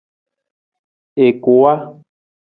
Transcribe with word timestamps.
I 1.25 1.27
kuwa. 1.43 1.73